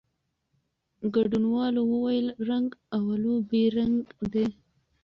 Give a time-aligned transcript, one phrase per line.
[1.13, 3.97] ګډونوالو وویل، رنګ "اولو" بېل رنګ
[4.33, 4.47] دی.